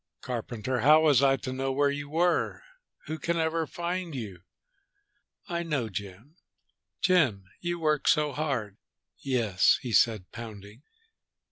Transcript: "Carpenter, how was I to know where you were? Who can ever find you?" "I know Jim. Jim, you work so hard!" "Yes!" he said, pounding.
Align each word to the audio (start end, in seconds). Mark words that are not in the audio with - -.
"Carpenter, 0.21 0.79
how 0.79 1.01
was 1.01 1.21
I 1.21 1.37
to 1.37 1.53
know 1.53 1.71
where 1.71 1.91
you 1.91 2.09
were? 2.09 2.63
Who 3.05 3.19
can 3.19 3.37
ever 3.37 3.67
find 3.67 4.15
you?" 4.15 4.41
"I 5.47 5.61
know 5.61 5.89
Jim. 5.89 6.37
Jim, 7.01 7.45
you 7.59 7.77
work 7.77 8.07
so 8.07 8.31
hard!" 8.33 8.77
"Yes!" 9.19 9.77
he 9.83 9.93
said, 9.93 10.31
pounding. 10.31 10.81